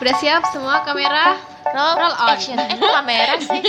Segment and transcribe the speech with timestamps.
[0.00, 1.36] Udah siap semua kamera?
[1.76, 2.28] Roll, Roll on.
[2.32, 2.56] action.
[2.56, 3.60] Eh, kamera sih?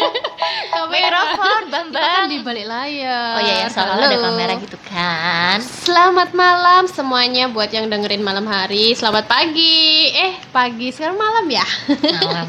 [0.95, 1.91] Mikrofon, Bambang.
[1.91, 3.35] Kita kan di balik layar.
[3.35, 4.07] Oh iya, yang selalu Halo.
[4.07, 5.57] ada kamera gitu kan.
[5.59, 8.95] Selamat malam semuanya buat yang dengerin malam hari.
[8.95, 10.07] Selamat pagi.
[10.15, 11.67] Eh, pagi sekarang malam ya.
[11.99, 12.47] Malam.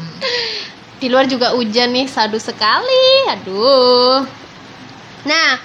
[1.03, 3.27] Di luar juga hujan nih, sadu sekali.
[3.35, 4.23] Aduh.
[5.27, 5.59] Nah,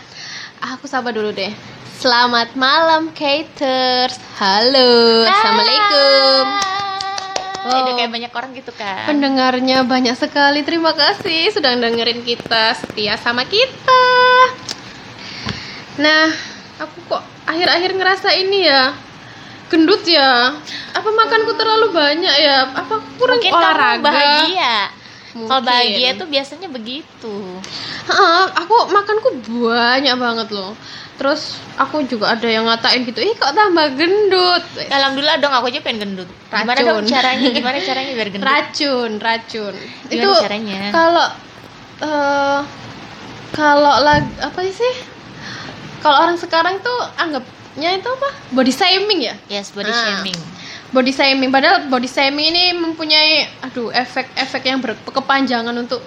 [0.74, 1.54] aku sapa dulu deh.
[2.02, 4.18] Selamat malam, Caters.
[4.42, 6.87] Halo, assalamualaikum.
[7.68, 7.96] Oh.
[7.96, 9.04] Kayak banyak orang gitu kan.
[9.04, 10.64] Pendengarnya banyak sekali.
[10.64, 14.04] Terima kasih sudah dengerin kita, setia sama kita.
[15.98, 16.30] Nah,
[16.78, 18.94] aku kok akhir-akhir ngerasa ini ya
[19.68, 20.56] gendut ya.
[20.96, 22.72] Apa makanku terlalu banyak ya?
[22.72, 24.00] Apa kurang Mungkin olahraga?
[24.00, 24.76] kamu bahagia.
[25.38, 27.34] Kalau bahagia tuh biasanya begitu.
[28.08, 30.72] Heeh, aku makanku banyak banget loh.
[31.18, 31.42] Terus
[31.74, 34.62] aku juga ada yang ngatain gitu, ih kok tambah gendut.
[34.86, 36.30] Alhamdulillah dong aku aja pengen gendut.
[36.46, 37.02] Gimana Racun.
[37.02, 37.48] dong caranya?
[37.58, 38.46] Gimana caranya biar gendut?
[38.46, 39.74] Racun, racun.
[40.06, 40.80] Gimana Itu caranya?
[40.94, 41.26] kalau
[41.98, 42.60] eh
[43.50, 44.94] kalau lag apa sih?
[45.98, 48.28] Kalau orang sekarang tuh anggapnya itu apa?
[48.54, 49.34] Body shaming ya?
[49.50, 49.98] Yes, body Ah.
[50.22, 50.38] shaming.
[50.88, 55.98] Body shaming padahal body shaming ini mempunyai aduh efek-efek yang berkepanjangan untuk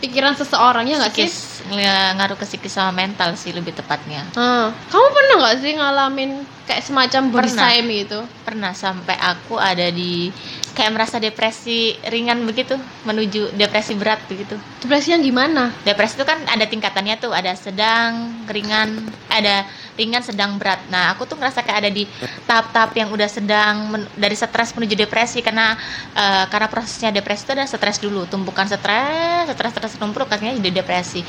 [0.00, 1.28] pikiran seseorang ya nggak sih?
[1.68, 4.24] Ng- ngaruh ke psikis sama mental sih lebih tepatnya.
[4.34, 6.30] Ah, kamu pernah nggak sih ngalamin
[6.64, 7.64] kayak semacam body Pernah.
[7.68, 8.20] shaming gitu?
[8.42, 10.32] Pernah sampai aku ada di
[10.70, 14.54] kayak merasa depresi ringan begitu menuju depresi berat begitu.
[14.80, 15.74] Depresi yang gimana?
[15.82, 19.66] Depresi itu kan ada tingkatannya tuh, ada sedang, ringan, ada
[19.98, 20.80] ringan, sedang, berat.
[20.88, 22.08] Nah, aku tuh ngerasa kayak ada di
[22.48, 25.76] tahap-tahap yang udah sedang men- dari stres menuju depresi karena
[26.16, 30.80] eh, karena prosesnya depresi itu ada stres dulu, tumpukan stres, stres, stres numpuk akhirnya jadi
[30.80, 31.20] depresi.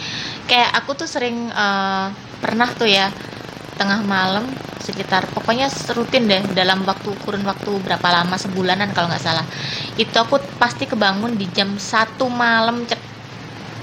[0.48, 2.08] Kayak aku tuh sering eh,
[2.40, 3.12] pernah tuh ya
[3.76, 4.46] tengah malam
[4.82, 9.46] sekitar pokoknya rutin deh dalam waktu kurun waktu berapa lama sebulanan kalau nggak salah.
[9.96, 13.00] Itu aku pasti kebangun di jam satu malam cek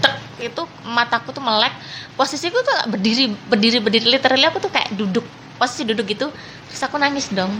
[0.02, 1.70] tek, itu mataku tuh melek.
[2.18, 5.22] Posisiku tuh berdiri berdiri berdiri literally aku tuh kayak duduk
[5.56, 6.26] posisi duduk gitu.
[6.68, 7.54] Terus aku nangis dong.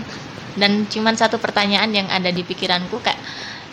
[0.58, 3.20] Dan cuman satu pertanyaan yang ada di pikiranku kayak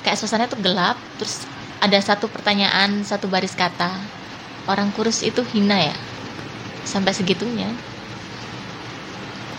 [0.05, 0.95] kayak suasana tuh gelap.
[1.17, 1.49] Terus
[1.81, 3.89] ada satu pertanyaan satu baris kata.
[4.69, 5.97] Orang kurus itu hina ya?
[6.85, 7.73] Sampai segitunya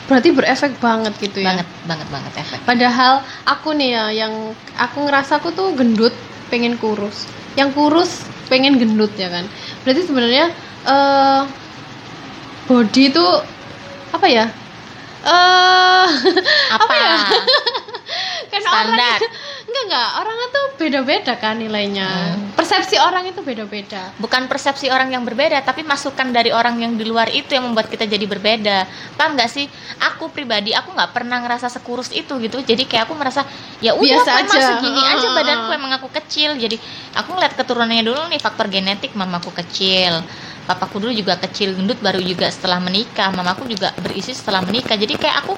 [0.06, 1.50] Berarti berefek banget gitu ya?
[1.50, 4.32] banget banget banget efek Padahal aku nih ya yang
[4.78, 6.14] aku ngerasa aku tuh gendut
[6.46, 7.26] pengen kurus.
[7.58, 9.44] Yang kurus pengen gendut ya kan.
[9.82, 10.54] Berarti sebenarnya
[10.86, 11.42] eh
[12.70, 13.26] body itu
[14.14, 14.46] apa ya?
[15.26, 16.08] Eh
[16.78, 17.16] apa, ya?
[18.52, 19.18] kan Standar.
[19.18, 19.32] orang
[19.66, 22.08] enggak enggak orangnya tuh beda-beda kan nilainya.
[22.08, 22.54] Hmm.
[22.76, 24.12] Persepsi orang itu beda-beda.
[24.20, 27.88] bukan persepsi orang yang berbeda tapi masukan dari orang yang di luar itu yang membuat
[27.88, 28.84] kita jadi berbeda.
[29.16, 29.64] Paham nggak sih?
[30.12, 32.60] Aku pribadi aku nggak pernah ngerasa sekurus itu gitu.
[32.60, 33.48] Jadi kayak aku merasa
[33.80, 34.68] ya udah Biasa aku aja.
[34.76, 36.54] segini aja badanku emang aku kecil.
[36.60, 36.76] Jadi
[37.16, 40.20] aku ngeliat keturunannya dulu nih faktor genetik mamaku kecil
[40.66, 43.30] papaku dulu juga kecil gendut baru juga setelah menikah.
[43.30, 44.98] Mamaku juga berisi setelah menikah.
[44.98, 45.54] Jadi kayak aku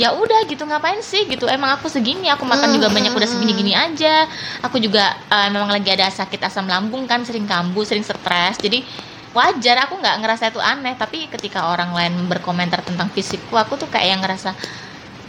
[0.00, 1.50] ya udah gitu ngapain sih gitu?
[1.50, 4.30] Emang aku segini aku makan juga Hmm, banyak udah hmm, segini-gini aja.
[4.64, 8.56] Aku juga eh, memang lagi ada sakit asam lambung kan sering kambuh sering stres.
[8.62, 8.86] Jadi
[9.36, 10.94] wajar aku nggak ngerasa itu aneh.
[10.96, 14.54] Tapi ketika orang lain berkomentar tentang fisikku aku tuh kayak yang ngerasa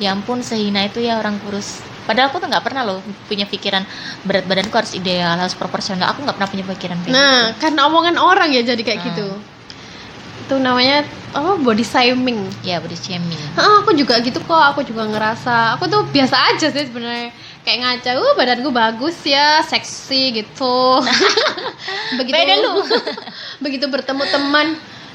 [0.01, 3.83] ya ampun sehina itu ya orang kurus padahal aku tuh nggak pernah loh punya pikiran
[4.21, 7.81] berat badanku harus ideal harus proporsional aku nggak pernah punya pikiran kayak Nah, gitu karena
[7.85, 9.09] omongan orang ya jadi kayak Hmm.
[9.09, 9.27] gitu.
[10.43, 11.55] Itu namanya apa?
[11.55, 12.43] Body shaming.
[12.61, 16.67] ya body shaming Ah, aku juga gitu kok, aku juga ngerasa aku tuh biasa aja
[16.67, 17.31] sih sebenarnya
[17.63, 20.99] kayak ngaca, uh badanku bagus ya, seksi gitu.
[22.19, 22.83] begitu Beda lu.
[23.63, 24.67] begitu bertemu teman,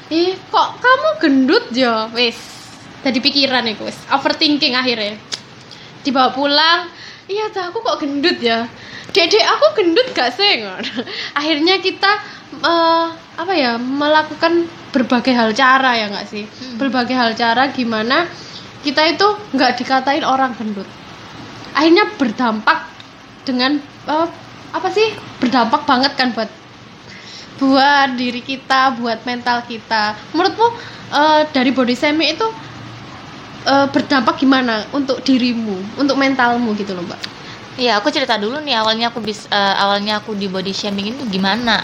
[0.09, 2.37] ih kok kamu gendut ya, wis.
[2.99, 3.95] Tadi pikiran ya, wis.
[4.09, 5.13] Overthinking akhirnya.
[6.09, 6.89] Dibawa pulang,
[7.29, 8.65] iya tuh aku kok gendut ya.
[9.13, 10.65] Dedek aku gendut gak sih?
[11.39, 12.11] akhirnya kita
[12.65, 16.81] eh, apa ya melakukan berbagai hal cara ya nggak sih Hmm.
[16.81, 18.25] berbagai hal cara gimana
[18.81, 20.87] kita itu nggak dikatain orang gendut
[21.77, 22.89] akhirnya berdampak
[23.45, 23.77] dengan
[24.09, 24.27] eh,
[24.73, 26.49] apa sih berdampak banget kan buat
[27.59, 30.67] buat diri kita buat mental kita menurutmu
[31.13, 32.47] eh, dari body shaming itu
[33.63, 37.19] eh, berdampak gimana untuk dirimu untuk mentalmu gitu loh mbak
[37.79, 41.23] Iya, aku cerita dulu nih awalnya aku bis eh, awalnya aku di body shaming itu
[41.31, 41.79] gimana.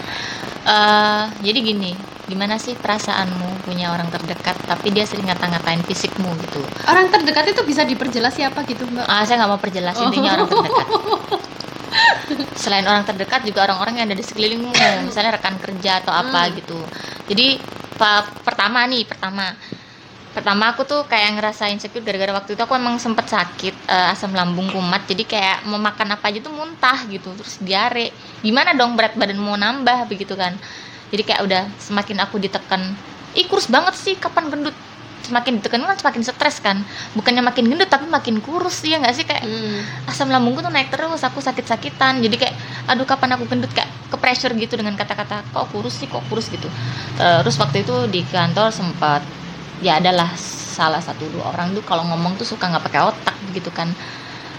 [0.60, 1.96] Eh, jadi gini,
[2.26, 6.60] gimana sih perasaanmu punya orang terdekat tapi dia sering ngata-ngatain fisikmu gitu.
[6.84, 10.36] orang terdekat itu bisa diperjelas siapa gitu mbak Ah, saya nggak mau perjelas intinya Oh.
[10.36, 10.86] orang terdekat.
[12.60, 14.68] Selain orang terdekat juga orang-orang yang ada di sekelilingmu,
[15.02, 16.54] misalnya rekan kerja atau apa Hmm.
[16.56, 16.78] gitu.
[17.24, 17.56] Jadi
[17.94, 19.54] pa- pertama nih, pertama
[20.36, 24.36] pertama aku tuh kayak ngerasa insecure gara-gara waktu itu aku emang sempet sakit eh, asam
[24.36, 25.08] lambung kumat.
[25.08, 28.12] Jadi kayak mau makan apa aja tuh muntah gitu terus diare.
[28.44, 30.52] Gimana dong berat badan mau nambah begitu kan.
[31.08, 32.92] Jadi kayak udah semakin aku ditekan.
[33.32, 34.76] Ih kurus banget sih kapan gendut?
[35.24, 36.84] Semakin ditekan kan semakin stres kan.
[37.16, 39.24] Bukannya makin gendut tapi makin kurus ya nggak sih?
[39.24, 39.80] Kayak Hmm.
[40.04, 42.20] asam lambungku tuh naik terus aku sakit-sakitan.
[42.20, 42.54] Jadi kayak
[42.92, 43.72] aduh kapan aku gendut?
[43.72, 46.06] Kayak ke pressure gitu dengan kata-kata kok kurus sih?
[46.06, 46.52] Kok kurus?
[46.52, 46.68] gitu.
[47.16, 49.24] Terus waktu itu di kantor sempat
[49.84, 50.32] ya adalah
[50.76, 53.88] salah satu dua orang tuh kalau ngomong tuh suka nggak pakai otak gitu kan.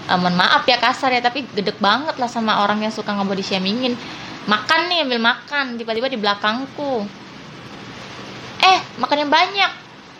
[0.07, 3.43] Eh, mohon maaf ya kasar ya tapi gedek banget lah sama orang yang suka ngebody
[3.43, 3.99] shamingin
[4.47, 7.03] makan nih ambil makan tiba-tiba di belakangku.
[8.63, 9.71] Eh makan yang banyak.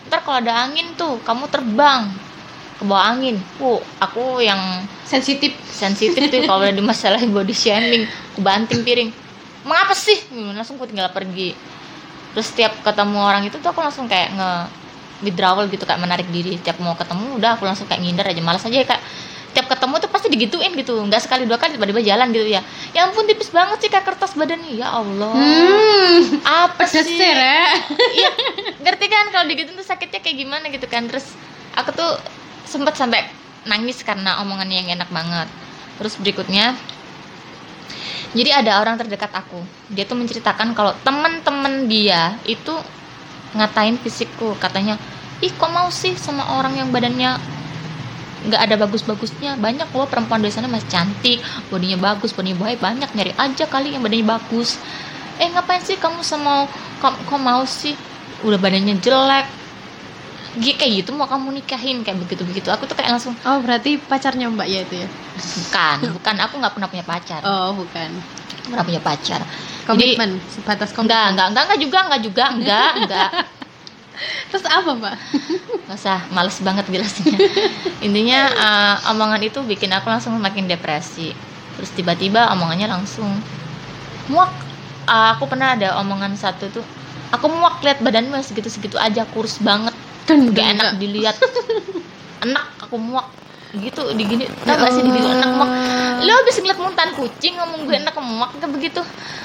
[0.08, 2.12] Ntar kalau ada angin tuh kamu terbang
[2.78, 3.40] ke bawah angin.
[3.58, 5.56] Wuh, aku yang sensitif.
[5.66, 9.10] sensitif tuh kalau udah dimasalahin body shaming aku banting piring.
[9.64, 10.20] Mengapa sih?
[10.30, 11.56] Langsung aku tinggal pergi.
[12.36, 14.52] Terus setiap ketemu orang itu tuh aku langsung kayak nge
[15.22, 16.58] withdrawal gitu kayak menarik diri.
[16.58, 18.40] Setiap mau ketemu udah aku langsung kayak ngindar aja.
[18.42, 19.02] Malas aja kayak
[19.56, 20.94] tiap ketemu tuh pasti digituin gitu.
[21.02, 22.62] Nggak sekali dua kali tiba-tiba jalan gitu ya.
[22.94, 25.32] Ya ampun tipis banget sih kayak kertas badannya ya Allah.
[25.34, 27.02] Hmm apa sih?
[27.18, 27.60] Re.
[28.18, 28.30] iya
[28.80, 31.06] ngerti kan kalau digituin tuh sakitnya kayak gimana gitu kan.
[31.10, 31.26] Terus
[31.74, 32.12] aku tuh
[32.68, 33.26] sempet sampai
[33.66, 35.48] nangis karena omongannya yang enak banget.
[35.98, 36.78] Terus berikutnya
[38.36, 39.64] jadi ada orang terdekat aku.
[39.88, 42.76] Dia tuh menceritakan kalau teman-teman dia itu
[43.56, 44.56] ngatain fisikku.
[44.60, 44.98] Katanya
[45.44, 47.38] ih kok mau sih sama orang yang badannya
[48.48, 49.58] nggak ada bagus-bagusnya?
[49.58, 51.38] Banyak loh perempuan di sana masih cantik
[51.70, 54.78] bodinya bagus bodinya baik banyak nyari aja kali yang badannya bagus.
[55.38, 56.66] Eh ngapain sih kamu sama
[57.02, 57.94] kok, kok mau sih?
[58.46, 59.46] Udah badannya jelek.
[60.58, 64.00] Gi- kayak gitu mau kamu nikahin kayak begitu begitu aku tuh kayak langsung oh berarti
[64.00, 65.08] pacarnya mbak ya itu ya?
[65.38, 66.34] Bukan bukan.
[66.46, 67.40] Aku nggak pernah punya pacar.
[67.46, 68.10] Oh bukan.
[68.66, 69.40] Pernah punya pacar
[69.88, 71.32] komitmen sebatas komitmen.
[71.32, 73.30] enggak enggak enggak enggak juga enggak juga enggak enggak.
[74.50, 75.16] Terus apa mbak?
[75.86, 77.38] Nggak usah males banget jelasnya
[78.02, 81.32] intinya eh, omongan itu bikin aku langsung makin depresi.
[81.78, 83.30] Terus tiba-tiba omongannya langsung
[84.28, 84.52] muak.
[85.08, 86.84] Eh, aku pernah ada omongan satu tuh
[87.32, 89.94] aku muak lihat badanmu yang segitu-segitu aja kurus banget.
[90.28, 91.36] Dan gak enak dilihat.
[92.44, 93.26] Enak aku muak
[93.70, 95.70] gitu digini tau gak sih digitu enak muak
[96.18, 99.00] lo habis ngeliat muntahan kucing ngomong gue enak muak kayak begitu.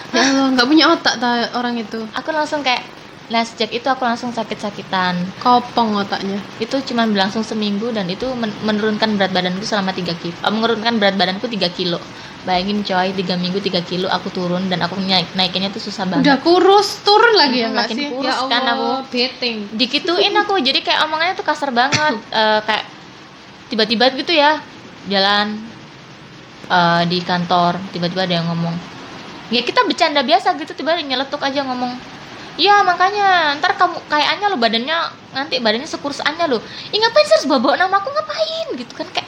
[0.10, 2.02] Ya Allah nggak punya otak ta orang itu.
[2.14, 2.82] Aku langsung kayak
[3.30, 5.16] nah sejak itu aku langsung sakit-sakitan.
[5.38, 6.42] Kopong otaknya.
[6.58, 10.94] Itu cuma berlangsung seminggu dan itu men- menurunkan berat badanku selama 3 kilo eh, menurunkan
[10.98, 12.02] berat badanku 3 kilo.
[12.44, 16.26] Bayangin coy 3 minggu 3 kilo aku turun dan aku naik naikinnya tuh susah banget.
[16.26, 18.10] Udah kurus turun lagi ya makin sih?
[18.10, 19.14] Kurus ya kan Allah aku.
[19.14, 19.58] beting.
[19.72, 22.86] Dikituin aku jadi kayak omongannya tuh kasar banget Eh, kayak
[23.74, 24.62] tiba-tiba gitu ya
[25.10, 25.58] jalan
[26.70, 28.78] eh, di kantor tiba-tiba ada yang ngomong.
[29.50, 31.98] Ya kita bercanda biasa gitu tiba nyeletuk aja ngomong.
[32.54, 34.98] Ya makanya ntar kamu kayaknya lo badannya
[35.34, 36.62] nanti badannya sekurus anya lo.
[36.94, 38.10] Ih ngapain sih harus nama aku?
[38.14, 38.68] Ngapain?
[38.78, 39.26] Gitu kan kayak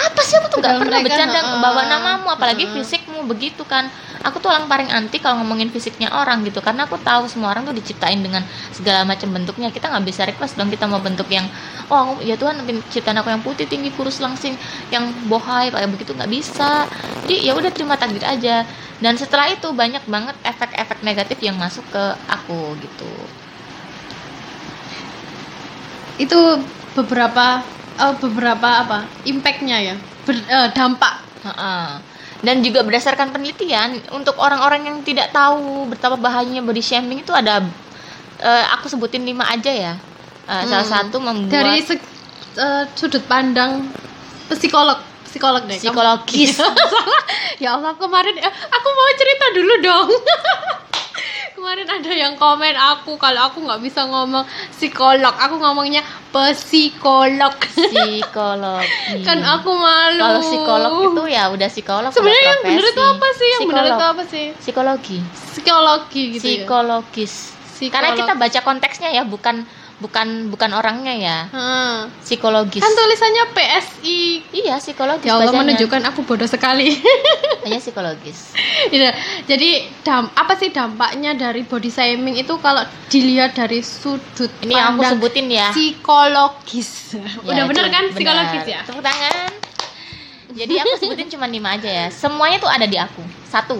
[0.00, 0.34] apa sih?
[0.40, 1.60] Aku tuh nggak pernah bercanda heeh.
[1.60, 2.74] bawa namamu apalagi Heeh.
[2.80, 3.86] fisikmu begitu kan.
[4.20, 7.64] Aku tuh orang paling anti kalau ngomongin fisiknya orang gitu karena aku tahu semua orang
[7.64, 9.68] tuh diciptain dengan segala macam bentuknya.
[9.72, 11.48] Kita nggak bisa request dong kita mau bentuk yang
[11.88, 12.60] oh aku- ya Tuhan
[12.92, 14.56] ciptaan aku yang putih tinggi kurus langsing
[14.92, 16.84] yang bohai kayak begitu nggak bisa.
[17.24, 18.64] Jadi ya udah terima takdir aja.
[19.00, 23.08] Dan setelah itu banyak banget efek-efek negatif yang masuk ke aku gitu.
[26.20, 26.60] Itu
[26.92, 27.64] beberapa
[28.00, 29.94] eh, beberapa apa impactnya ya
[30.24, 31.88] Ber- eh, dampak Heeh.
[32.40, 37.60] Dan juga berdasarkan penelitian untuk orang-orang yang tidak tahu betapa bahayanya body shaming itu ada
[38.40, 39.92] eh, aku sebutin lima aja ya.
[40.44, 40.92] Eh, Salah Hmm.
[41.04, 43.88] satu membuat dari eh, sudut pandang
[44.48, 46.58] psikolog psikolog deh psikologis.
[47.62, 50.08] ya Allah kemarin aku mau cerita dulu dong
[51.54, 59.22] kemarin ada yang komen aku kalau aku nggak bisa ngomong psikolog aku ngomongnya psikolog Psikologi.
[59.28, 63.48] kan aku malu kalau psikolog itu ya udah psikolog sebenarnya yang bener itu apa sih
[63.50, 63.98] yang bener Psikolog.
[63.98, 65.18] itu apa sih Psikologi.
[65.52, 67.32] psikologi gitu ya Psikologis.
[67.80, 67.94] Psikolog.
[67.96, 69.64] Karena kita baca konteksnya ya, bukan
[70.00, 71.38] bukan bukan orangnya ya.
[71.46, 72.08] Hmm.
[72.18, 72.80] Psikologis.
[72.80, 75.60] kan tulisannya PSI Iya, psikologis ya Allah bacanya.
[75.62, 76.96] menunjukkan aku bodoh sekali
[77.60, 78.56] Bacanya psikologis.
[78.88, 79.12] Iya,
[79.44, 84.86] jadi dam, apa sih dampaknya dari body shaming itu kalau dilihat dari sudut Ini yang
[84.90, 85.68] aku pandang sebutin ya.
[85.70, 86.90] psikologis.
[87.12, 88.14] Ya, Udah bener kan benar.
[88.14, 88.80] psikologis ya?
[88.82, 89.50] Tepuk tangan.
[90.50, 92.06] Jadi aku sebutin cuma lima aja ya.
[92.08, 93.20] Semuanya tuh ada di aku.
[93.44, 93.78] Satu,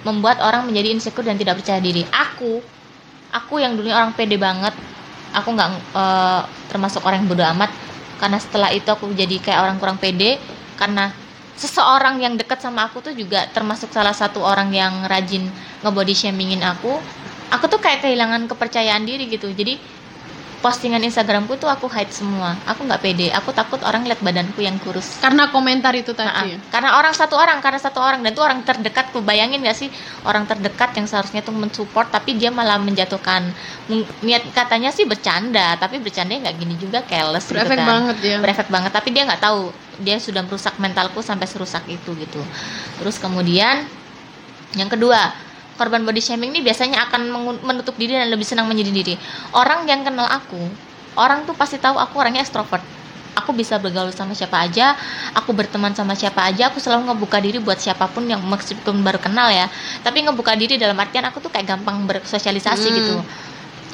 [0.00, 2.02] membuat orang menjadi insecure dan tidak percaya diri.
[2.08, 2.58] Aku,
[3.30, 4.72] aku yang dulunya orang pede banget.
[5.36, 6.42] Aku nggak eh,
[6.72, 7.70] termasuk orang yang bodoh amat.
[8.18, 10.40] Karena setelah itu aku jadi kayak orang kurang pede.
[10.78, 11.10] Karena
[11.58, 15.50] seseorang yang dekat sama aku tuh juga termasuk salah satu orang yang rajin
[15.82, 16.98] ngebody shamingin aku.
[17.48, 19.48] Aku tuh kayak kehilangan kepercayaan diri gitu.
[19.50, 19.80] Jadi
[20.58, 22.58] postingan Instagramku tuh aku hide semua.
[22.66, 23.30] Aku nggak pede.
[23.34, 25.18] Aku takut orang lihat badanku yang kurus.
[25.22, 28.20] Karena komentar itu Nah, tadi karena orang satu orang karena satu orang.
[28.26, 29.22] Dan itu orang terdekat tuh.
[29.22, 29.86] Bayangin gak sih?
[30.26, 33.54] Orang terdekat yang seharusnya tuh mensupport tapi dia malah menjatuhkan.
[34.26, 37.86] Niat katanya sih bercanda tapi bercandanya nggak gini juga careless gitu berefek kan.
[37.86, 38.90] banget ya berefek banget.
[38.90, 39.70] Tapi dia nggak tahu.
[40.02, 42.42] Dia sudah merusak mentalku sampai serusak itu gitu.
[42.98, 43.86] Terus kemudian
[44.76, 45.47] yang kedua
[45.78, 47.30] korban body shaming ini biasanya akan
[47.62, 49.14] menutup diri dan lebih senang menyendiri
[49.54, 50.58] orang yang kenal aku
[51.14, 52.82] orang tuh pasti tahu aku orangnya ekstrovert.
[53.38, 54.98] Aku bisa bergaul sama siapa aja
[55.30, 59.22] aku berteman sama siapa aja aku selalu ngebuka diri buat siapa pun yang meskipun baru
[59.22, 59.70] kenal ya.
[60.02, 62.96] Tapi ngebuka diri dalam artian aku tuh kayak gampang bersosialisasi Hmm.
[62.98, 63.14] gitu.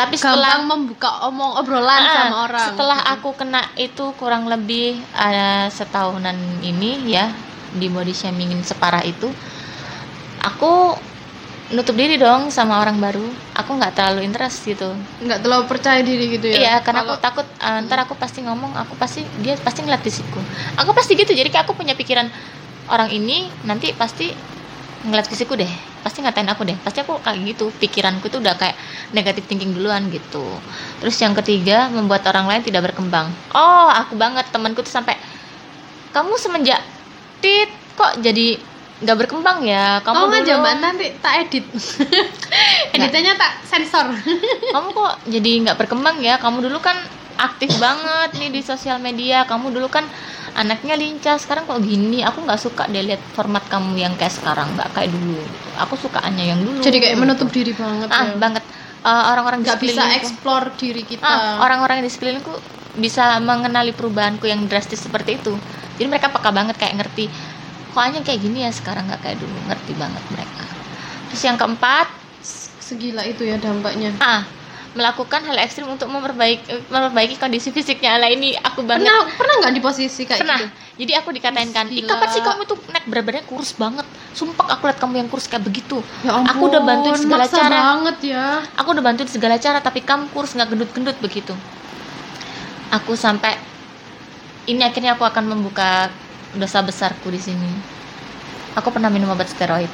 [0.00, 2.66] Tapi setelah gampang membuka omong obrolan Ah, sama orang.
[2.72, 7.28] Setelah aku kena itu kurang lebih ada setahunan ini ya
[7.76, 9.28] di body shamingin separah itu,
[10.40, 10.96] aku
[11.72, 13.24] nutup diri dong sama orang baru.
[13.56, 14.92] Aku nggak terlalu interest gitu.
[15.24, 18.44] nggak terlalu percaya diri gitu ya Iya, karena Kalau- aku takut uh, ntar aku pasti
[18.44, 20.40] ngomong, aku pasti dia pasti ngeliat fisikku.
[20.76, 21.32] Aku pasti gitu.
[21.32, 22.28] Jadi kayak aku punya pikiran
[22.92, 24.28] orang ini nanti pasti
[25.04, 25.68] ngeliat fisikku deh.
[26.04, 26.76] Pasti ngatain aku deh.
[26.84, 27.72] Pasti aku kayak gitu.
[27.72, 28.76] Pikiranku tuh udah kayak
[29.16, 30.44] negatif thinking duluan gitu.
[31.00, 33.32] Terus yang ketiga, membuat orang lain tidak berkembang.
[33.56, 35.16] Oh, aku banget temanku tuh sampai
[36.12, 36.78] kamu semenjak
[37.40, 38.56] tit kok jadi
[39.02, 39.98] nggak berkembang ya?
[40.06, 41.64] Kamu oh dulu- zaman nanti tak edit.
[42.94, 44.06] Editannya tak sensor.
[44.74, 46.38] Kamu kok jadi nggak berkembang ya?
[46.38, 46.94] Kamu dulu kan
[47.34, 49.42] aktif banget nih di sosial media.
[49.50, 50.06] Kamu dulu kan
[50.54, 51.34] anaknya lincah.
[51.42, 52.22] Sekarang kok gini?
[52.22, 55.42] Aku nggak suka deh lihat format kamu yang kayak sekarang nggak kayak dulu.
[55.82, 56.78] Aku sukaannya yang dulu.
[56.78, 58.38] Jadi kayak menutup diri banget ah ya.
[58.38, 58.62] banget.
[59.04, 61.26] Eh, orang-orang nggak bisa explore diri kita.
[61.26, 62.56] ah, orang-orang di sekelilingku
[62.94, 65.52] bisa mengenali perubahanku yang drastis seperti itu.
[65.98, 67.26] Jadi mereka peka banget kayak ngerti
[67.94, 70.64] kok hanya kayak gini ya sekarang nggak kayak dulu ngerti banget mereka.
[71.30, 72.06] Terus yang keempat
[72.82, 74.10] segila itu ya dampaknya.
[74.18, 74.42] ah
[74.94, 78.14] melakukan hal ekstrim untuk memperbaiki memperbaiki kondisi fisiknya.
[78.14, 79.06] Lah ini aku banget.
[79.06, 80.58] Pernah pernah nggak di posisi kayak pernah.
[80.58, 80.70] gitu?
[80.94, 82.14] Jadi aku dikatain kan "Ih, Gila.
[82.14, 84.06] kapan sih kamu tuh naik berat-beratnya kurus banget?
[84.30, 85.98] Sumpah aku lihat kamu yang kurus kayak begitu.
[86.22, 87.74] Ya ampun, Aku udah bantuin segala cara.
[87.74, 88.46] banget ya.
[88.78, 91.54] Aku udah bantuin segala cara tapi kamu kurus nggak gendut-gendut begitu.
[92.94, 93.58] Aku sampai
[94.64, 96.06] ini akhirnya aku akan membuka
[96.54, 97.70] dosa besarku di sini.
[98.74, 99.90] Aku pernah minum obat steroid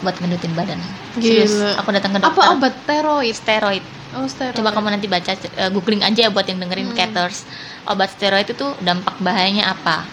[0.00, 0.80] buat gendutin badan.
[1.14, 1.78] Serius, Gila.
[1.78, 3.34] aku datang ke apa dokter obat steroid?
[3.34, 3.84] Steroid.
[4.12, 4.56] Oh steroid.
[4.56, 6.96] Coba kamu nanti baca eh, googling aja ya buat yang dengerin Hmm.
[6.96, 7.44] caters
[7.84, 10.04] obat steroid itu dampak bahayanya apa?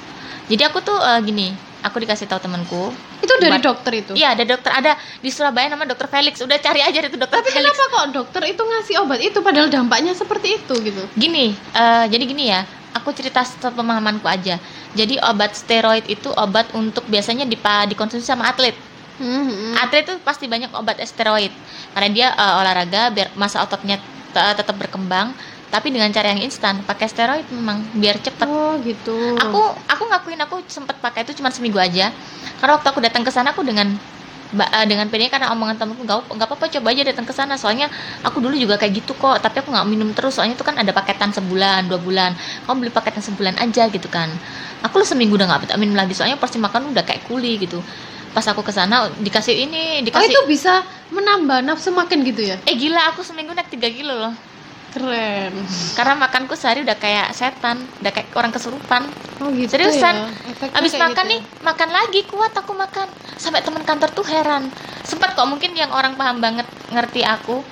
[0.45, 1.47] Jadi aku tuh eh, gini
[1.79, 2.91] aku dikasih tahu temanku.
[3.19, 4.11] Itu dari Obat- dokter itu?
[4.15, 4.71] Iya ada dokter.
[4.71, 6.39] Ada di Surabaya nama dokter Felix.
[6.39, 7.71] Udah cari aja itu dokter tapi Felix.
[7.71, 11.03] kenapa kok dokter itu ngasih obat itu padahal dampaknya seperti itu gitu?
[11.15, 12.61] Gini eh, jadi gini ya.
[12.89, 14.57] Aku cerita pemahamanku aja
[14.97, 18.73] jadi obat steroid itu obat untuk biasanya dipa dikonsumsi sama atlet.
[19.19, 21.51] Hmm, atlet itu pasti banyak obat steroid.
[21.93, 23.99] Karena dia eh, olahraga biar masa ototnya
[24.33, 25.33] te- tetap berkembang
[25.69, 26.81] tapi dengan cara yang instan.
[26.87, 28.47] Pakai steroid memang biar cepet.
[28.49, 29.37] Oh gitu.
[29.37, 32.09] Aku aku ngakuin aku sempet pakai itu cuma seminggu aja.
[32.57, 33.93] Karena waktu aku datang ke sana aku dengan
[34.89, 37.55] dengan pedenya karena omongan temenku nggak nggak apa-apa coba aja datang ke sana.
[37.55, 37.87] Soalnya
[38.25, 40.37] aku dulu juga kayak gitu kok tapi aku nggak minum terus.
[40.37, 42.33] Soalnya itu kan ada paketan sebulan dua bulan.
[42.65, 44.29] Kamu beli paketan sebulan aja gitu kan.
[44.85, 47.77] Aku lu seminggu udah nggak minum lagi soalnya porsi makan udah kayak kuli gitu.
[48.29, 52.57] Pas aku ke sana dikasih ini oh dikasih itu bisa menambah nafsu makan gitu ya?
[52.65, 54.48] Eh gila aku seminggu naik 3 kilo loh
[54.89, 55.53] keren
[55.93, 59.05] karena makanku sehari udah kayak setan udah kayak orang kesurupan
[59.39, 60.15] oh gitu Seriusan?
[60.15, 60.75] ya.
[60.75, 61.31] Abis makan gitu.
[61.31, 63.07] nih, makan lagi kuat aku makan.
[63.39, 64.67] Sampai teman kantor tuh heran.
[65.07, 67.63] Sempat kok mungkin yang orang paham banget ngerti aku.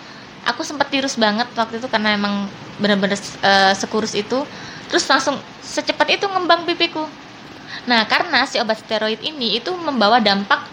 [0.47, 2.47] Aku sempat tirus banget waktu itu karena emang
[2.79, 4.47] bener-bener eh, sekurus itu.
[4.87, 7.03] Terus langsung secepat itu ngembang pipiku.
[7.87, 10.63] Nah, karena si obat steroid ini itu membawa dampak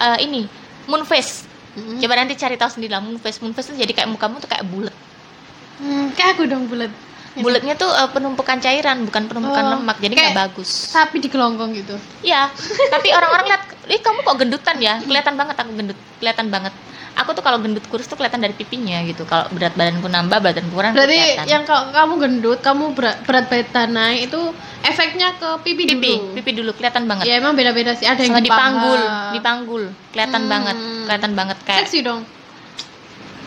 [0.00, 0.48] eh, ini
[0.88, 1.44] moon face.
[1.76, 2.00] Mm-mm.
[2.00, 3.44] Coba nanti cari tahu sendiri lah moon face.
[3.44, 4.96] Moon face itu jadi kayak mukamu tuh kayak bulat.
[5.78, 6.90] Hmm, kayak aku dong bulat
[7.38, 10.02] Bulatnya tuh eh, penumpukan cairan, bukan penumpukan Oh, lemak.
[10.02, 10.66] Jadi nggak bagus.
[10.66, 12.50] sapi di gelonggong gitu Iya,
[12.90, 14.98] tapi orang-orang lihat, ih kamu kok gendutan ya?
[14.98, 16.74] Kelihatan banget aku gendut, kelihatan banget.
[17.14, 19.22] Aku tuh kalau gendut kurus tuh kelihatan dari pipinya gitu.
[19.22, 21.46] Kalau berat badanku nambah, badan kurang tuh berarti kelihatan.
[21.46, 24.40] yang ka- kamu gendut kamu berat, berat badan naik itu
[24.82, 27.26] efeknya ke pipi, pipi, dulu pipi dulu kelihatan banget.
[27.26, 29.34] ya emang beda-beda sih ada yang dipanggul, paha.
[29.34, 30.50] dipanggul, kelihatan Hmm.
[30.50, 31.86] banget, kelihatan banget kayak.
[31.86, 32.22] seksi dong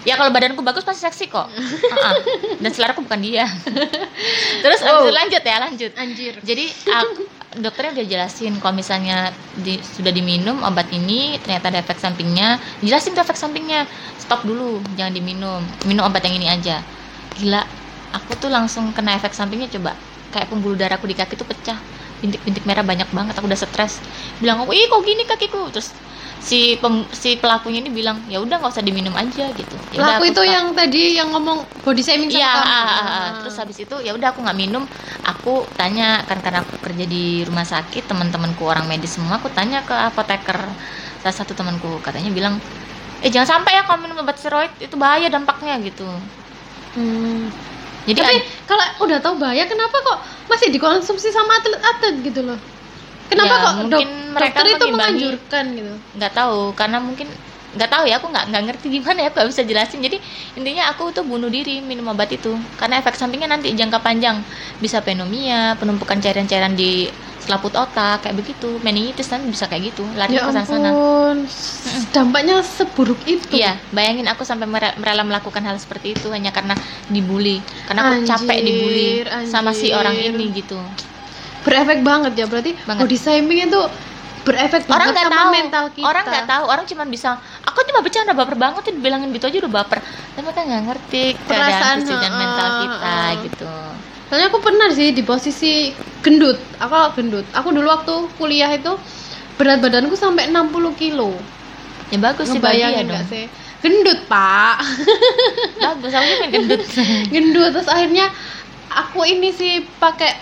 [0.01, 1.45] Ya kalau badanku bagus pasti seksi kok.
[1.93, 2.13] Heeh.
[2.57, 3.45] Dan seleraku bukan dia.
[4.65, 4.87] Terus Wow.
[4.87, 5.91] abis itu lanjut ya, lanjut.
[5.93, 7.21] anjir Jadi aku,
[7.57, 13.13] dokternya udah jelasin kalau misalnya di- sudah diminum obat ini ternyata ada efek sampingnya, jelasin
[13.13, 13.85] tuh efek sampingnya.
[14.17, 15.61] Stop dulu, jangan diminum.
[15.85, 16.81] Minum obat yang ini aja.
[17.37, 17.61] Gila,
[18.11, 19.93] aku tuh langsung kena efek sampingnya coba.
[20.31, 21.77] Kayak pembuluh darahku di kaki tuh pecah.
[22.21, 23.97] bintik-bintik merah banyak banget aku udah stres
[24.37, 25.89] bilang aku ih kok gini kakiku terus
[26.41, 30.17] si pem- si pelakunya ini bilang ya udah nggak usah diminum aja gitu Ya udah,
[30.17, 32.65] Pelaku aku itu yang tadi yang ngomong body shaming sama Iya, kamu.
[32.65, 33.27] ah, ah, ah.
[33.45, 34.83] Terus habis itu ya udah aku nggak minum.
[35.21, 39.85] Aku tanya kan karena aku kerja di rumah sakit, teman-temanku orang medis semua, aku tanya
[39.85, 40.59] ke apoteker
[41.21, 42.55] salah satu temanku katanya bilang,
[43.21, 46.07] eh jangan sampai ya kalau minum obat steroid itu bahaya dampaknya gitu.
[46.95, 47.47] Hmm.
[48.07, 48.35] Jadi Tapi
[48.67, 50.19] kalau udah tahu bahaya kenapa kok
[50.51, 52.59] masih dikonsumsi sama atlet-atlet gitu loh?
[53.31, 55.93] Kenapa Ya, kok dok, mungkin mereka dokter itu menganjurkan gitu?
[56.19, 57.27] nggak tahu karena mungkin
[57.71, 60.17] nggak tahu ya aku nggak nggak ngerti gimana ya aku nggak bisa jelasin jadi
[60.59, 64.43] intinya aku tuh bunuh diri minum obat itu karena efek sampingnya nanti jangka panjang
[64.83, 67.07] bisa pneumonia penumpukan cairan-cairan di
[67.39, 70.89] selaput otak kayak begitu meningitis nanti bisa kayak gitu lari Ya ke sana sana
[72.11, 73.55] dampaknya seburuk itu.
[73.55, 76.75] Iya, bayangin aku sampai mere- rela melakukan hal seperti itu hanya karena
[77.11, 77.59] dibully.
[77.87, 79.09] Karena aku capek Anjir, dibully
[79.47, 80.35] sama si orang anjir.
[80.35, 80.79] ini gitu.
[81.61, 83.01] Berefek banget ya berarti Banget.
[83.05, 83.81] body shaming itu
[84.41, 86.05] berefek Orang banget nggak sama tahu, mental kita.
[86.09, 87.29] orang nggak tahu, orang cuma bisa,
[87.61, 89.99] aku cuma bercanda baper banget tuh dibilangin gitu aja udah baper.
[90.01, 93.31] Tapi mereka nggak ngerti keadaan Perasaan, fisik dan mental heeh, kita heeh.
[93.45, 93.71] gitu.
[94.31, 95.73] Soalnya aku pernah sih di posisi
[96.25, 96.57] gendut.
[96.81, 97.45] Aku gendut.
[97.53, 98.97] Aku dulu waktu kuliah itu
[99.61, 101.37] berat badanku sampai 60 kilo.
[102.09, 103.13] Ya bagus sih ya dong.
[103.13, 103.45] nggak sih?
[103.81, 104.77] Gendut, Pak.
[105.85, 106.81] Bagus, aku juga gendut.
[107.33, 108.29] gendut terus akhirnya
[108.89, 110.33] aku ini sih pakai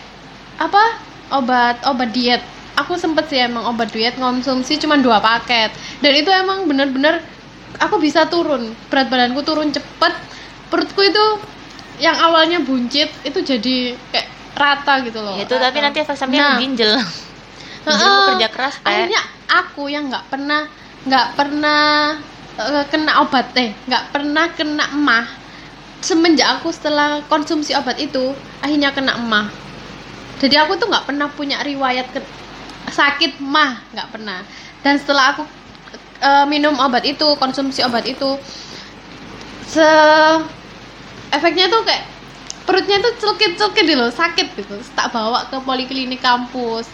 [0.60, 1.09] apa?
[1.31, 2.41] Obat obat diet.
[2.77, 5.69] Aku sempet sih emang obat diet konsumsi cuma dua paket.
[6.00, 7.19] Dan itu emang bener-bener
[7.77, 8.71] aku bisa turun.
[8.88, 10.13] Berat badanku turun cepet.
[10.69, 11.25] Perutku itu
[12.00, 15.36] yang awalnya buncit itu jadi kayak rata gitu loh.
[15.36, 16.59] itu tapi nanti efek sampingnya Nah.
[16.59, 16.93] ginjal.
[17.89, 18.27] Ginjalmu Heeh.
[18.36, 18.86] kerja keras, Teh.
[18.86, 20.62] akhirnya aku yang nggak pernah
[21.00, 21.81] nggak pernah
[22.55, 25.25] eh, kena obat teh nggak pernah kena emah
[26.00, 29.48] semenjak aku setelah konsumsi obat itu akhirnya kena emah
[30.39, 32.31] jadi aku tuh nggak pernah punya riwayat ke-
[32.89, 34.39] sakit mah nggak pernah.
[34.81, 35.43] Dan setelah aku
[36.24, 38.39] eh, minum obat itu konsumsi obat itu
[39.69, 39.86] se
[41.29, 42.03] efeknya tuh kayak
[42.65, 44.75] perutnya tuh celkit-celkit gitu loh sakit gitu.
[44.98, 46.89] Tak bawa ke poliklinik kampus.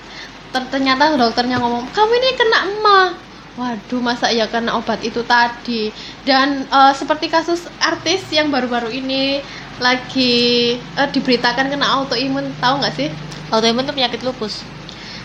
[0.51, 3.07] Ter- ternyata dokternya ngomong kamu ini kena emah
[3.55, 5.91] waduh masa ya kena obat itu tadi?
[6.27, 9.39] Dan eh, seperti kasus artis yang baru-baru ini
[9.79, 13.09] lagi eh, diberitakan kena autoimun tahu nggak sih
[13.55, 14.61] Autoimun tuh penyakit lupus.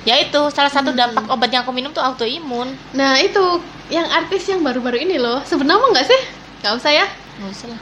[0.01, 0.99] Ya itu salah satu Hmm.
[0.99, 2.73] dampak obat yang aku minum tuh autoimun.
[2.95, 3.43] nah itu
[3.90, 6.21] yang artis yang baru-baru ini loh sebenarnya nggak sih
[6.62, 7.81] nggak usah ya Nggak usah lah.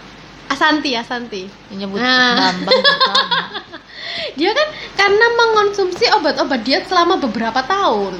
[0.49, 2.51] Asanti Asanti nyebut Nah.
[2.57, 2.75] Bambang
[4.39, 8.17] dia kan karena mengonsumsi obat-obat diet selama beberapa tahun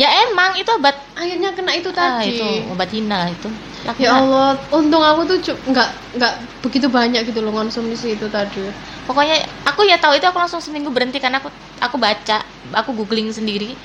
[0.00, 3.52] Ya emang itu obat akhirnya kena itu ah, tadi itu obat hina itu.
[3.84, 4.00] Lakukan.
[4.00, 5.36] ya Allah untung aku tuh
[5.68, 6.32] nggak nggak
[6.64, 8.64] begitu banyak gitu loh konsumsi itu tadi
[9.04, 11.52] Pokoknya aku ya tahu itu aku langsung seminggu berhenti karena aku
[11.84, 12.40] aku baca,
[12.72, 13.76] aku googling sendiri.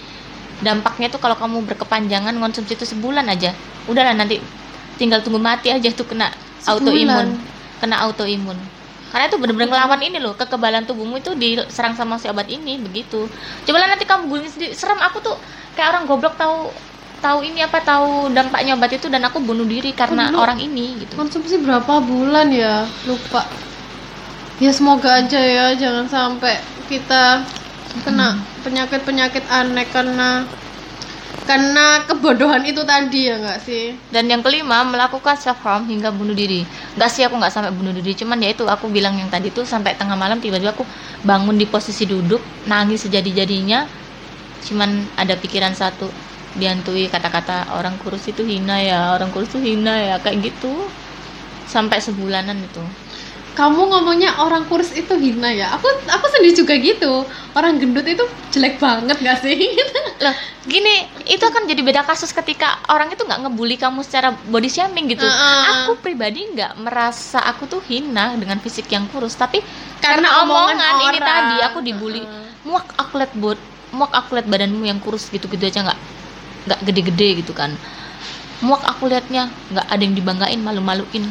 [0.64, 3.52] Dampaknya tuh kalau kamu berkepanjangan konsumsi itu sebulan aja.
[3.92, 4.40] Udahlah nanti
[4.96, 6.32] tinggal tunggu mati aja tuh kena
[6.64, 7.36] autoimun.
[7.84, 8.56] Kena autoimun.
[9.10, 13.32] Karena itu bener-bener ngelawan ini loh, kekebalan tubuhmu itu diserang sama si obat ini begitu.
[13.64, 14.76] Coba lah nanti kamu googling sendiri.
[14.76, 15.40] Serem aku tuh
[15.76, 16.72] kayak orang goblok tahu
[17.22, 21.04] tahu ini apa tahu dampaknya obat itu dan aku bunuh diri karena dulu- orang ini
[21.04, 21.14] gitu.
[21.18, 23.44] konsumsi berapa bulan ya lupa
[24.62, 26.56] ya semoga aja ya jangan sampai
[26.88, 27.44] kita
[28.04, 30.44] kena penyakit-penyakit aneh karena
[31.46, 36.34] karena kebodohan itu tadi ya nggak sih Dan yang kelima melakukan self harm hingga bunuh
[36.34, 36.66] diri.
[36.98, 39.62] Gak sih aku nggak sampai bunuh diri, cuman ya itu aku bilang yang tadi tuh
[39.62, 40.82] sampai tengah malam tiba-tiba aku
[41.22, 44.05] bangun di posisi duduk nangis sejadi-jadinya.
[44.66, 46.10] Cuman ada pikiran satu
[46.56, 50.74] dihantui kata-kata orang kurus itu hina ya, orang kurus itu hina ya kayak gitu.
[51.66, 52.84] Sampai sebulanan itu.
[53.56, 57.24] kamu ngomongnya orang kurus itu hina ya aku aku sendiri juga gitu
[57.56, 58.20] orang gendut itu
[58.52, 59.56] jelek banget gak sih
[60.24, 64.72] Loh, gini, itu akan jadi beda kasus ketika orang itu nggak ngebully kamu secara body
[64.72, 65.28] shaming gitu.
[65.28, 65.88] Heeh.
[65.88, 69.60] Aku pribadi nggak merasa aku tuh hina dengan fisik yang kurus, tapi
[70.00, 70.80] Karena omongan
[71.12, 71.28] ini orang.
[71.28, 72.24] tadi aku dibully.
[72.24, 72.64] Heeh.
[72.64, 73.36] Muak aku liat
[73.98, 76.00] muak aku liat badanmu yang kurus gitu-gitu aja nggak
[76.68, 77.72] nggak gede-gede gitu kan.
[78.68, 81.26] Muak aku liatnya nggak ada yang dibanggain, malu-maluin.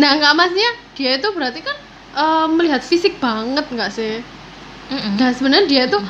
[0.00, 1.76] nah nggak masnya dia itu berarti kan
[2.14, 4.12] eh, melihat fisik banget nggak sih
[4.90, 5.16] Mm-mm.
[5.18, 6.02] dan sebenarnya dia tuh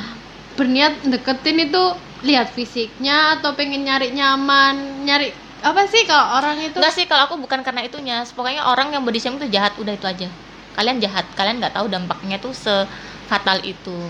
[0.59, 1.83] berniat deketin itu
[2.25, 7.29] lihat fisiknya atau pengen nyari nyaman nyari apa sih kalau orang itu Enggak sih kalau
[7.29, 8.25] aku bukan karena itunya.
[8.37, 10.29] Pokoknya orang yang body shaming itu jahat udah itu aja.
[10.77, 14.09] Kalian jahat, kalian nggak tahu dampaknya tuh sefatal itu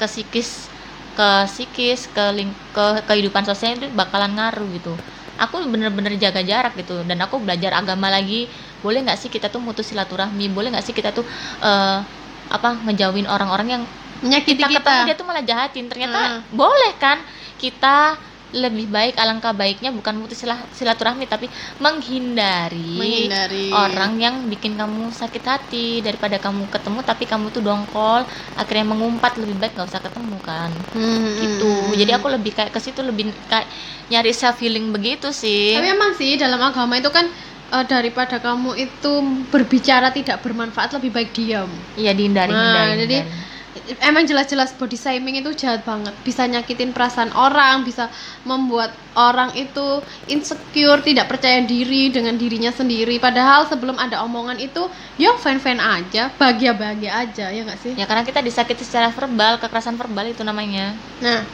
[0.00, 0.70] ke, psikis
[1.16, 5.00] ke psikis ke ling, ke kehidupan sosial itu bakalan ngaruh gitu.
[5.36, 8.48] Aku bener-bener jaga jarak gitu dan aku belajar agama lagi.
[8.84, 10.48] Boleh nggak sih kita tuh mutus silaturahmi?
[10.52, 11.24] Boleh nggak sih kita tuh
[11.60, 11.98] eh,
[12.46, 13.82] apa ngejauhin orang-orang yang
[14.24, 16.40] menyakiti kita kita, ketemu dia tuh malah jahatin ternyata Hmm.
[16.48, 17.18] boleh kan
[17.60, 18.16] kita
[18.56, 20.40] lebih baik alangkah baiknya bukan putus
[20.72, 23.68] silaturahmi tapi menghindari, menghindari.
[23.70, 26.00] orang yang bikin kamu sakit hati.
[26.00, 28.24] Daripada kamu ketemu tapi kamu tuh dongkol
[28.56, 30.72] akhirnya mengumpat lebih baik nggak usah ketemu kan?
[30.96, 31.68] Hmm, gitu.
[31.68, 31.98] hmm, hmm.
[32.00, 33.68] jadi aku lebih kayak ke situ lebih kayak
[34.08, 35.76] nyari self healing begitu sih.
[35.76, 37.28] Tapi emang sih dalam agama itu kan
[37.76, 39.12] eh, daripada kamu itu
[39.52, 41.68] berbicara tidak bermanfaat lebih baik diam.
[41.94, 43.54] Iya dihindari Nah, hindari, jadi hindari.
[44.02, 46.12] Emang jelas-jelas body shaming itu jahat banget.
[46.26, 48.10] Bisa nyakitin perasaan orang bisa
[48.42, 53.16] membuat orang itu insecure tidak percaya diri dengan dirinya sendiri.
[53.22, 57.92] Padahal sebelum ada omongan itu ya fine fine aja bahagia bahagia aja ya nggak sih?
[57.94, 60.94] Ya karena kita disakiti secara verbal kekerasan verbal itu namanya.
[61.22, 61.46] Nah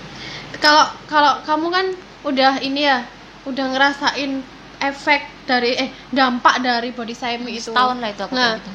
[0.58, 1.86] kalau kalau kamu kan
[2.22, 3.04] udah ini ya
[3.44, 4.40] udah ngerasain
[4.82, 7.70] efek dari eh dampak dari body shaming itu.
[7.70, 8.72] Setahun lah itu aku Nah, kayak gitu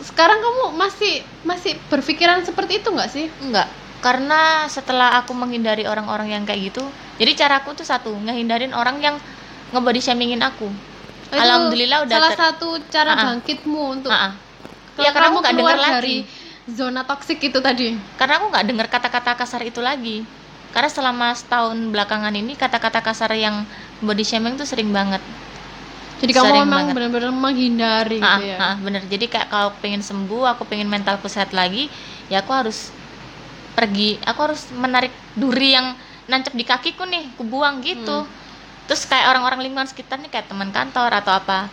[0.00, 3.68] sekarang kamu masih masih berpikiran seperti itu nggak sih Enggak,
[4.00, 6.84] karena setelah aku menghindari orang-orang yang kayak gitu,
[7.20, 9.16] jadi caraku tuh satu, ngehindarin orang yang
[9.72, 10.68] ngebody shamingin aku.
[11.32, 13.24] Itu Alhamdulillah udah salah satu cara Ah-ah.
[13.36, 14.12] bangkitmu untuk
[14.96, 15.92] kalau Ya karena kamu aku nggak denger lagi.
[15.96, 16.16] dari
[16.68, 20.28] zona toksik itu tadi Karena aku nggak dengar kata-kata kasar itu lagi.
[20.72, 23.56] Karena selama setahun belakangan ini kata-kata kasar yang
[24.00, 25.20] body shaming tuh sering banget.
[26.22, 29.02] Jadi kamu memang benar-benar menghindari Ah, gitu ya ah, bener.
[29.12, 31.90] Jadi kayak kalau pengen sembuh, aku pengen mentalku sehat lagi,
[32.30, 32.78] ya aku harus
[33.78, 34.20] pergi.
[34.28, 35.96] Aku harus menarik duri yang
[36.30, 38.28] nancep di kakiku nih, ku buang gitu.
[38.28, 38.32] Hmm.
[38.86, 41.72] Terus kayak orang-orang lingkungan sekitar nih kayak teman kantor atau apa.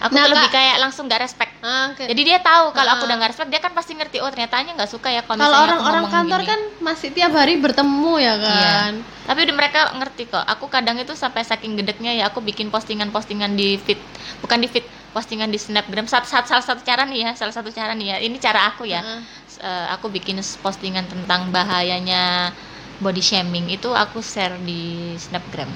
[0.00, 1.52] Aku Nah, tuh lebih kayak langsung gak respect.
[1.60, 2.08] Ah, oke.
[2.08, 3.08] Jadi dia tahu kalau aku Ah.
[3.12, 4.16] udah gak respect, dia kan pasti ngerti.
[4.24, 6.48] Oh ternyata nya nggak suka ya kalau orang-orang kantor gini.
[6.48, 8.92] kan masih tiap hari bertemu ya kan
[9.28, 10.42] Tapi udah mereka ngerti kok.
[10.42, 14.00] Aku kadang itu sampai saking gedeknya ya aku bikin postingan-postingan di feed,
[14.40, 14.82] bukan di feed,
[15.12, 16.08] postingan di Snapgram.
[16.08, 18.16] Saat, saat salah satu cara nih ya, salah satu cara nih ya.
[18.18, 19.04] Ini cara aku ya.
[19.46, 22.50] S- eh, aku bikin postingan tentang bahayanya
[22.98, 25.68] body shaming itu aku share di Snapgram.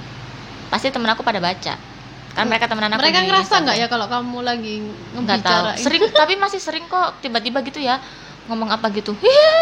[0.72, 1.93] Pasti temen aku pada baca.
[2.34, 4.82] Kan mereka temenan aku mereka ngerasa nggak ya kalau kamu lagi
[5.14, 8.02] nggak sering tapi masih sering kok tiba-tiba gitu ya
[8.50, 9.14] ngomong apa gitu.
[9.22, 9.56] Iya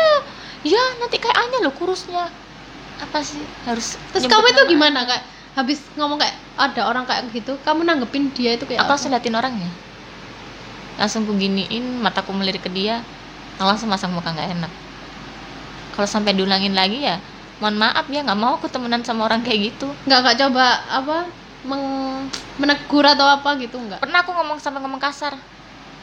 [0.64, 2.32] ya nanti kayak Anya loh kurusnya.
[3.02, 5.04] Apa sih harus terus kamu itu gimana?
[5.04, 5.20] Kak
[5.52, 8.92] habis ngomong kayak ada orang kayak gitu kamu nanggepin dia itu kayak aku apa?
[8.96, 9.68] langsung liatin orangnya
[10.96, 13.00] langsung ku giniin mataku melirik ke dia.
[13.60, 14.72] Langsung masang muka nggak enak.
[15.92, 17.20] Kalau sampai diulangin lagi ya
[17.62, 19.86] mohon maaf ya nggak mau aku temenan sama orang kayak gitu.
[20.08, 21.18] Nggak nggak coba apa
[21.66, 24.00] meng- menegur atau apa gitu nggak?
[24.02, 25.34] Pernah aku ngomong sampai ngomong kasar.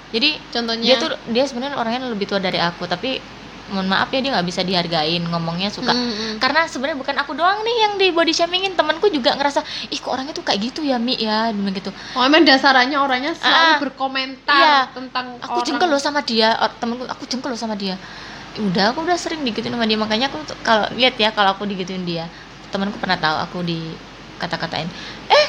[0.10, 0.86] Jadi contohnya?
[0.86, 3.22] dia tuh dia sebenarnya orangnya lebih tua dari aku tapi
[3.69, 5.93] mohon maaf ya dia nggak bisa dihargain ngomongnya suka.
[5.93, 6.34] Mm, mm.
[6.41, 9.62] karena sebenarnya bukan aku doang nih yang di body shamingin temanku juga ngerasa
[9.93, 11.54] ih kok orangnya tuh kayak gitu ya mi ya?
[11.54, 11.93] Bilang gitu.
[12.17, 14.76] Oh emang dasarannya orangnya selalu Ah, berkomentar iya.
[14.89, 15.65] tentang aku orang.
[15.69, 17.93] jengkel loh sama dia or, temenku aku jengkel loh sama dia.
[18.58, 22.02] Udah aku udah sering digituin sama dia makanya aku kalau lihat ya kalau aku digituin
[22.10, 22.26] dia.
[22.74, 23.93] Temanku pernah tahu aku di
[24.39, 24.88] kata-katain.
[25.28, 25.45] Eh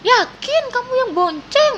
[0.00, 1.74] yakin kamu yang bonceng?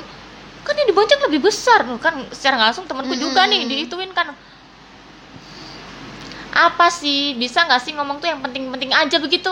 [0.63, 1.83] Kan yang dibonceng lebih besar.
[1.83, 4.31] Loh, kan secara nggak langsung temanku juga nih diituin kan.
[6.53, 7.35] Apa sih?
[7.35, 9.51] Bisa nggak sih ngomong tuh yang penting-penting aja begitu?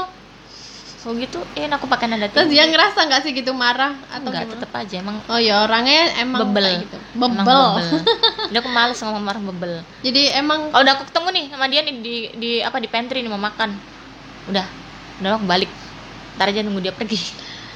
[1.01, 4.29] So gitu eh aku pakai nada terus tinggi dia ngerasa nggak sih gitu marah atau
[4.29, 4.53] enggak gimana?
[4.53, 6.85] tetep aja emang oh ya orangnya emang Bebel.
[6.85, 6.97] gitu.
[7.17, 8.05] Emang bebel,
[8.53, 9.73] Udah aku males ngomong marah bebel.
[10.05, 13.25] Jadi emang Oh udah aku ketemu nih sama dia nih di di apa di pantry
[13.25, 13.73] nih mau makan.
[14.53, 14.65] Udah,
[15.25, 15.73] udah aku balik.
[16.35, 17.17] Ntar aja nunggu dia pergi.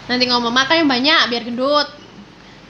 [0.05, 1.87] nanti ngomong makan yang banyak biar gendut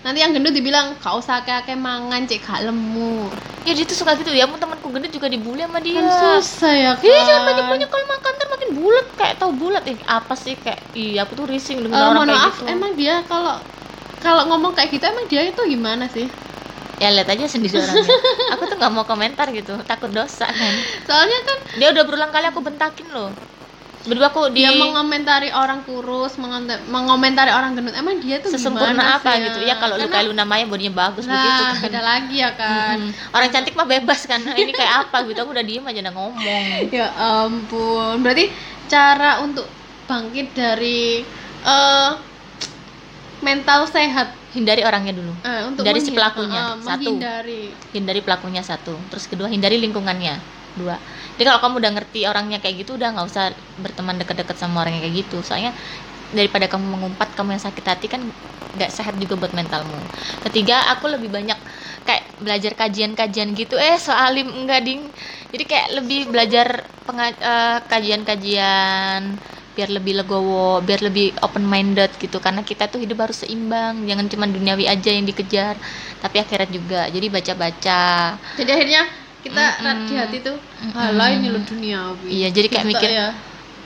[0.05, 3.33] nanti yang gendut dibilang kau usah kakek mangan cek gak lemu
[3.65, 5.97] Ya dia tuh suka gitu ya, mau temanku gendut juga dibully sama dia.
[5.97, 9.51] kan susah ya kan Iya jangan banyak banyak kalau makan ntar makin bulat kayak tahu
[9.57, 12.55] bulat eh apa sih kayak iya aku tuh rising Eh, dengan orang mohon kayak maaf
[12.55, 12.65] gitu.
[12.71, 13.53] emang dia kalau
[14.21, 16.27] kalau ngomong kayak gitu emang dia itu gimana sih
[16.95, 18.07] Ya lihat aja sendiri orangnya.
[18.55, 20.73] aku tuh nggak mau komentar gitu, takut dosa kan.
[21.07, 23.35] soalnya kan Dia udah berulang kali aku bentakin loh.
[24.05, 26.37] Berdua aku di dia mengomentari orang kurus
[26.85, 29.59] mengomentari orang gendut emang dia tuh sesempurna apa sih gitu.
[29.65, 31.75] Ya kalau lu Karena- kayak Luna Maya bodinya bagus nah begitu kan.
[31.81, 33.33] beda lagi ya kan Mm-mm.
[33.33, 34.41] Orang cantik mah bebas kan.
[34.41, 35.41] Ini kayak apa gitu.
[35.41, 36.33] Aku udah diem aja udah ngomong.
[36.95, 38.53] ya ampun berarti
[38.85, 39.65] cara untuk
[40.05, 41.25] bangkit dari
[41.65, 42.11] eh
[43.41, 45.35] mental sehat Hindari orangnya dulu.
[45.43, 47.11] eh, untuk Dari si pelakunya, eh, satu.
[47.91, 48.95] Hindari pelakunya satu.
[49.11, 50.39] Terus kedua hindari lingkungannya.
[50.79, 50.95] Dua.
[51.35, 53.45] Jadi kalau kamu udah ngerti orangnya kayak gitu udah nggak usah
[53.75, 55.37] berteman deket-deket sama orang yang kayak gitu.
[55.43, 55.75] Soalnya
[56.31, 58.21] daripada kamu mengumpat kamu yang sakit hati kan
[58.75, 60.03] nggak sehat juga buat mentalmu.
[60.43, 61.55] Ketiga, aku lebih banyak
[62.03, 63.75] kayak belajar kajian-kajian gitu.
[63.79, 65.01] Eh, soalim enggak ding.
[65.51, 66.67] Jadi kayak lebih belajar
[67.07, 69.39] eh, kajian-kajian
[69.75, 72.39] biar lebih legowo, biar lebih open minded gitu.
[72.39, 75.75] Karena kita tuh hidup harus seimbang, jangan cuma duniawi aja yang dikejar,
[76.23, 77.11] tapi akhirat juga.
[77.11, 78.03] Jadi baca-baca.
[78.55, 79.03] jadi akhirnya
[79.45, 80.09] kita Mm-mm.
[80.09, 80.57] di hati tuh
[81.37, 82.29] ini lo duniawi.
[82.33, 83.29] Iya, jadi kayak Gitu mikir, ya.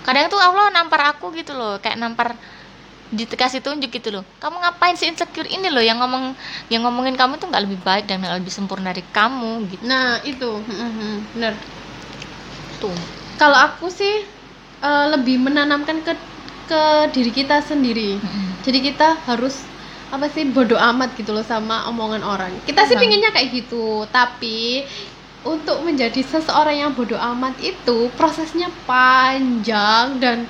[0.08, 2.40] kadang tuh Allah nampar aku gitu loh kayak nampar
[3.10, 4.24] dikasih tunjuk gitu loh.
[4.40, 5.82] Kamu ngapain sih insecure ini loh?
[5.84, 6.24] Yang ngomong
[6.70, 9.82] yang ngomongin kamu tuh nggak lebih baik dan nggak lebih sempurna dari kamu gitu.
[9.84, 10.52] Nah itu.
[10.64, 11.54] Mm-mm, bener.
[12.80, 12.96] Tuh.
[13.36, 14.24] Kalau aku sih
[14.80, 16.14] eh, lebih menanamkan ke
[16.70, 18.22] ke diri kita sendiri.
[18.62, 19.66] Jadi kita harus
[20.10, 22.52] apa sih bodoh amat gitu loh sama omongan orang.
[22.66, 23.10] Kita sih Emang.
[23.10, 24.86] pinginnya kayak gitu tapi
[25.44, 30.44] untuk menjadi seseorang yang bodoh amat itu prosesnya panjang dan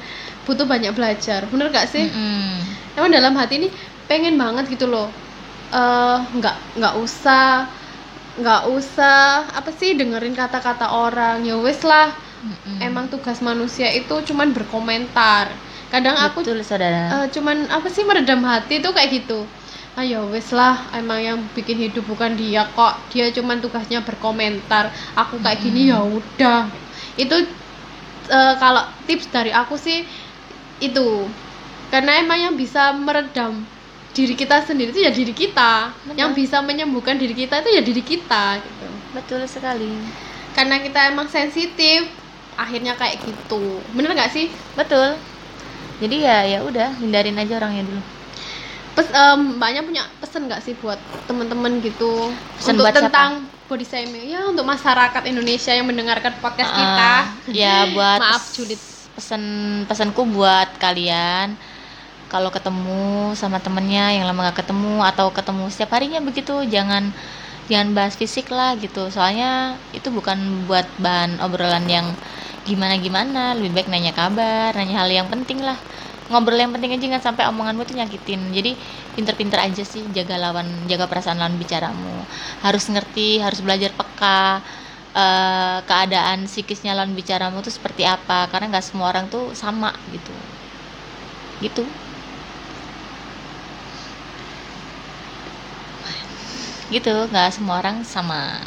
[0.49, 1.45] butuh banyak belajar.
[1.51, 2.09] Bener gak sih?
[2.09, 2.57] Mm-mm.
[2.97, 3.69] emang dalam hati ini
[4.09, 5.13] pengen banget gitu loh.
[5.69, 7.69] Eh nggak nggak usah
[8.39, 11.45] nggak usah apa sih dengerin kata-kata orang.
[11.45, 12.09] Ya wes lah.
[12.39, 12.79] Mm-mm.
[12.81, 15.51] emang tugas manusia itu cuman berkomentar.
[15.93, 17.09] Kadang aku betul saudara.
[17.13, 19.43] eh, cuman apa sih meredam hati tuh kayak gitu
[19.99, 22.95] ayo wes lah emang yang bikin hidup bukan dia kok.
[23.11, 24.91] Dia cuman tugasnya berkomentar.
[25.19, 26.71] Aku kayak gini ya udah.
[27.19, 27.35] Itu
[28.31, 30.07] eh, kalau tips dari aku sih
[30.79, 31.27] itu.
[31.91, 33.65] Karena emang yang bisa meredam
[34.15, 35.91] diri kita sendiri itu ya diri kita.
[36.07, 36.15] Benar.
[36.15, 38.87] yang bisa menyembuhkan diri kita itu ya diri kita gitu.
[39.11, 39.91] Betul sekali.
[40.55, 42.07] Karena kita emang sensitif
[42.55, 43.83] akhirnya kayak gitu.
[43.91, 44.47] Bener nggak sih?
[44.79, 45.19] Betul.
[45.99, 48.18] Jadi ya ya udah hindarin aja orangnya dulu
[48.99, 52.35] Pes, em, mbaknya punya pesan nggak sih buat temen-temen gitu?
[52.59, 53.07] Pesan untuk buat siapa?
[53.07, 53.31] tentang
[53.69, 54.27] body shaming.
[54.27, 57.11] Ya untuk masyarakat Indonesia yang mendengarkan podcast kita.
[57.23, 58.81] Ah, ya buat maaf Judit
[59.15, 59.43] pesan
[59.87, 61.55] pesanku buat kalian
[62.29, 67.09] kalau ketemu sama temennya yang lama gak ketemu atau ketemu setiap harinya begitu jangan
[67.71, 69.07] jangan bahas fisik lah gitu.
[69.09, 72.07] Soalnya itu bukan buat bahan obrolan yang
[72.67, 75.79] gimana gimana lebih baik nanya kabar nanya hal yang penting lah
[76.29, 78.41] ngobrol yang penting aja jangan sampai omonganmu tuh nyakitin.
[78.57, 78.71] Jadi
[79.15, 82.17] pinter-pinter aja sih jaga lawan jaga perasaan lawan bicaramu.
[82.65, 84.61] Harus ngerti harus belajar peka
[85.23, 88.45] eh, keadaan psikisnya lawan bicaramu tuh seperti apa.
[88.51, 90.35] Karena nggak semua orang tuh sama gitu.
[91.61, 91.83] Gitu.
[96.89, 97.13] Gitu.
[97.29, 98.65] Nggak semua orang sama.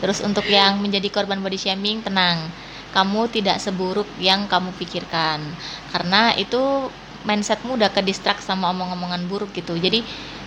[0.00, 2.54] Terus untuk yang menjadi korban body shaming tenang
[2.96, 5.38] kamu tidak seburuk yang kamu pikirkan.
[5.92, 6.88] Karena itu
[7.26, 9.74] mindsetmu udah ke distract sama omong-omongan buruk gitu.
[9.76, 10.00] Jadi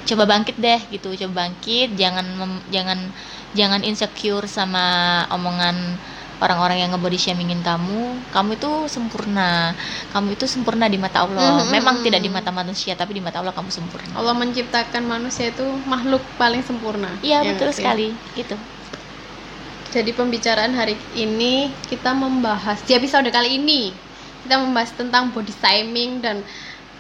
[0.10, 1.94] coba bangkit deh gitu coba bangkit.
[1.96, 3.00] Jangan mem- jangan
[3.54, 4.86] jangan insecure sama
[5.30, 5.76] omongan
[6.42, 8.18] orang-orang yang nge-body shamingin kamu.
[8.34, 9.78] Kamu itu sempurna.
[10.10, 11.62] Kamu itu sempurna di mata Allah.
[11.62, 11.70] Mhm.
[11.70, 14.10] memang tidak di mata manusia tapi di mata Allah kamu sempurna.
[14.18, 17.14] Allah menciptakan manusia itu makhluk paling sempurna.
[17.22, 18.08] Iya Ya betul sekali.
[18.34, 18.58] Gitu
[19.92, 23.92] jadi pembicaraan hari ini kita membahas di episode kali ini
[24.42, 26.42] kita membahas tentang body shaming dan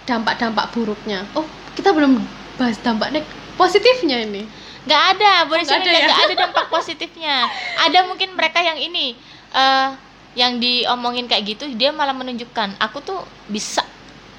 [0.05, 1.23] dampak-dampak buruknya.
[1.33, 2.19] Oh kita belum
[2.59, 4.43] bahas dampak neg- positifnya ini.
[4.85, 6.07] Nggak ada body Oh, nggak shaming ada ya?
[6.07, 7.35] nggak ada dampak positifnya.
[7.81, 9.15] Ada mungkin mereka yang ini
[9.51, 9.87] eh
[10.31, 13.19] yang diomongin kayak gitu dia malah menunjukkan aku tuh
[13.51, 13.83] bisa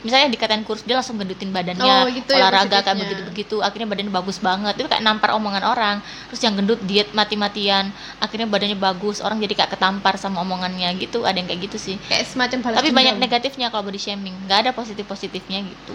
[0.03, 3.03] misalnya dikatain kurus dia langsung gendutin badannya Oh, gitu ya olahraga kayak positifnya.
[3.07, 7.15] begitu begitu akhirnya badannya bagus banget itu kayak nampar omongan orang terus yang gendut diet
[7.15, 11.79] mati-matian akhirnya badannya bagus orang jadi kayak ketampar sama omongannya gitu ada yang kayak gitu
[11.79, 12.99] sih kayak semacam balas tapi dendam.
[12.99, 15.95] banyak negatifnya kalau body shaming nggak ada positif positifnya gitu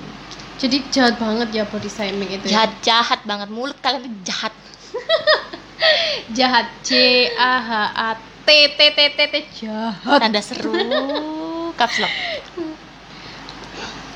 [0.58, 2.64] jadi jahat banget ya body shaming itu ya.
[2.66, 4.54] jahat jahat banget mulut kalian tuh jahat
[6.38, 6.90] jahat C
[7.36, 8.10] A H A
[8.48, 10.74] T T T T T jahat tanda seru
[11.80, 12.14] caps lock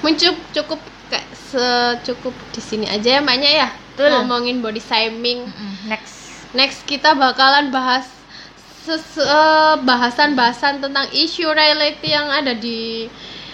[0.02, 0.82] Muncul cukup
[1.14, 3.70] kayak secukup di sini aja ya mbaknya ya.
[3.96, 4.18] Betul.
[4.24, 5.46] ngomongin body shaming.
[5.86, 6.50] Next.
[6.58, 8.08] Next kita bakalan bahas
[8.90, 13.06] eh, bahasan-bahasan tentang isu reality yang ada di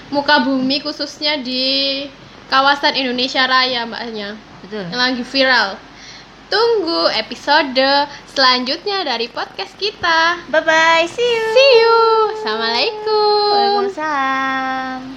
[0.07, 2.05] muka bumi khususnya di
[2.47, 4.39] kawasan Indonesia Raya mbaknya.
[4.63, 4.87] Betul.
[4.87, 5.69] Yang lagi viral.
[6.47, 10.47] Tunggu episode selanjutnya dari podcast kita.
[10.47, 11.45] Bye bye see you.
[11.51, 11.97] See you.
[12.39, 13.51] Assalamualaikum.
[13.51, 15.07] Waalaikumsalam